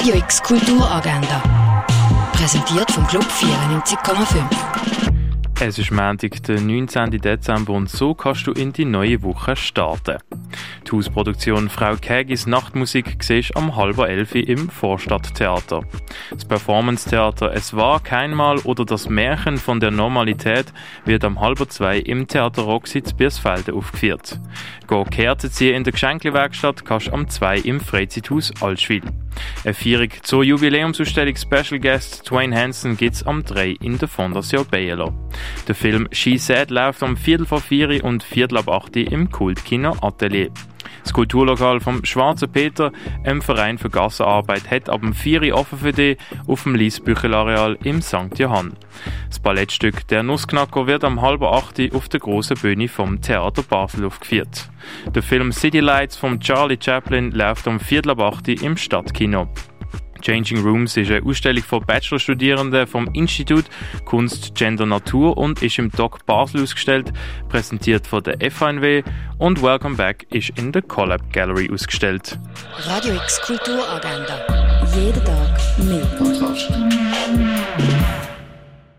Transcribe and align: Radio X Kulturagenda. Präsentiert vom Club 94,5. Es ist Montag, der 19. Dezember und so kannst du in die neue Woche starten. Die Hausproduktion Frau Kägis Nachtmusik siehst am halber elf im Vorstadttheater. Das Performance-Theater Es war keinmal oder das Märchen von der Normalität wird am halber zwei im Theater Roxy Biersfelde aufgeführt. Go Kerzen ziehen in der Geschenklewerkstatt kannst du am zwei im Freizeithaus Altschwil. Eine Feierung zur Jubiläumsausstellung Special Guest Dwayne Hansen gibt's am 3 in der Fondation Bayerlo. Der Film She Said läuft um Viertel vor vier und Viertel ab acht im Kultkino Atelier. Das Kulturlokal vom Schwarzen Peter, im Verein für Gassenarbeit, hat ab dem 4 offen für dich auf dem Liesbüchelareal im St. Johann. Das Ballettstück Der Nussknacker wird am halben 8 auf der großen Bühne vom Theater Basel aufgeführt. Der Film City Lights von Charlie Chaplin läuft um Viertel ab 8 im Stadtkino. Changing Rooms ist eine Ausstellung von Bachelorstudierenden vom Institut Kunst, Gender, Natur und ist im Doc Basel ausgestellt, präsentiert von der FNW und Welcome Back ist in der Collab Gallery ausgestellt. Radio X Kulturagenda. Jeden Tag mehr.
Radio 0.00 0.14
X 0.14 0.42
Kulturagenda. 0.42 1.42
Präsentiert 2.32 2.90
vom 2.90 3.06
Club 3.06 3.22
94,5. 3.22 4.42
Es 5.60 5.78
ist 5.78 5.90
Montag, 5.90 6.42
der 6.44 6.58
19. 6.58 7.20
Dezember 7.20 7.74
und 7.74 7.90
so 7.90 8.14
kannst 8.14 8.46
du 8.46 8.52
in 8.52 8.72
die 8.72 8.86
neue 8.86 9.22
Woche 9.22 9.56
starten. 9.56 10.16
Die 10.86 10.92
Hausproduktion 10.92 11.68
Frau 11.68 11.96
Kägis 11.96 12.46
Nachtmusik 12.46 13.22
siehst 13.22 13.56
am 13.56 13.76
halber 13.76 14.08
elf 14.08 14.34
im 14.34 14.68
Vorstadttheater. 14.68 15.82
Das 16.30 16.44
Performance-Theater 16.44 17.52
Es 17.52 17.74
war 17.74 18.00
keinmal 18.00 18.58
oder 18.60 18.84
das 18.84 19.08
Märchen 19.08 19.56
von 19.56 19.80
der 19.80 19.90
Normalität 19.90 20.72
wird 21.04 21.24
am 21.24 21.40
halber 21.40 21.68
zwei 21.68 21.98
im 21.98 22.26
Theater 22.26 22.62
Roxy 22.62 23.02
Biersfelde 23.16 23.74
aufgeführt. 23.74 24.40
Go 24.86 25.04
Kerzen 25.04 25.50
ziehen 25.50 25.76
in 25.76 25.84
der 25.84 25.92
Geschenklewerkstatt 25.92 26.84
kannst 26.84 27.08
du 27.08 27.12
am 27.12 27.28
zwei 27.28 27.58
im 27.58 27.80
Freizeithaus 27.80 28.52
Altschwil. 28.60 29.02
Eine 29.64 29.74
Feierung 29.74 30.10
zur 30.22 30.42
Jubiläumsausstellung 30.42 31.36
Special 31.36 31.78
Guest 31.78 32.28
Dwayne 32.30 32.56
Hansen 32.56 32.96
gibt's 32.96 33.22
am 33.22 33.44
3 33.44 33.76
in 33.80 33.98
der 33.98 34.08
Fondation 34.08 34.66
Bayerlo. 34.70 35.12
Der 35.68 35.74
Film 35.74 36.08
She 36.12 36.38
Said 36.38 36.70
läuft 36.70 37.02
um 37.02 37.16
Viertel 37.16 37.46
vor 37.46 37.60
vier 37.60 38.02
und 38.04 38.22
Viertel 38.22 38.58
ab 38.58 38.68
acht 38.68 38.96
im 38.96 39.30
Kultkino 39.30 39.96
Atelier. 40.00 40.39
Das 41.02 41.12
Kulturlokal 41.12 41.80
vom 41.80 42.04
Schwarzen 42.04 42.50
Peter, 42.50 42.92
im 43.24 43.42
Verein 43.42 43.78
für 43.78 43.90
Gassenarbeit, 43.90 44.70
hat 44.70 44.88
ab 44.88 45.00
dem 45.00 45.12
4 45.12 45.54
offen 45.54 45.78
für 45.78 45.92
dich 45.92 46.18
auf 46.46 46.62
dem 46.62 46.74
Liesbüchelareal 46.74 47.78
im 47.84 48.02
St. 48.02 48.38
Johann. 48.38 48.74
Das 49.28 49.40
Ballettstück 49.40 50.06
Der 50.08 50.22
Nussknacker 50.22 50.86
wird 50.86 51.04
am 51.04 51.20
halben 51.20 51.44
8 51.44 51.94
auf 51.94 52.08
der 52.08 52.20
großen 52.20 52.56
Bühne 52.56 52.88
vom 52.88 53.20
Theater 53.20 53.62
Basel 53.62 54.04
aufgeführt. 54.04 54.70
Der 55.14 55.22
Film 55.22 55.52
City 55.52 55.80
Lights 55.80 56.16
von 56.16 56.40
Charlie 56.40 56.78
Chaplin 56.80 57.32
läuft 57.32 57.66
um 57.66 57.80
Viertel 57.80 58.10
ab 58.10 58.20
8 58.20 58.48
im 58.62 58.76
Stadtkino. 58.76 59.48
Changing 60.20 60.62
Rooms 60.62 60.96
ist 60.96 61.10
eine 61.10 61.24
Ausstellung 61.24 61.62
von 61.62 61.84
Bachelorstudierenden 61.84 62.86
vom 62.86 63.08
Institut 63.12 63.64
Kunst, 64.04 64.54
Gender, 64.54 64.86
Natur 64.86 65.36
und 65.36 65.62
ist 65.62 65.78
im 65.78 65.90
Doc 65.90 66.24
Basel 66.26 66.62
ausgestellt, 66.62 67.12
präsentiert 67.48 68.06
von 68.06 68.22
der 68.22 68.40
FNW 68.50 69.02
und 69.38 69.62
Welcome 69.62 69.96
Back 69.96 70.26
ist 70.30 70.50
in 70.58 70.72
der 70.72 70.82
Collab 70.82 71.32
Gallery 71.32 71.70
ausgestellt. 71.72 72.38
Radio 72.86 73.14
X 73.14 73.40
Kulturagenda. 73.42 74.46
Jeden 74.94 75.24
Tag 75.24 75.78
mehr. 75.78 77.09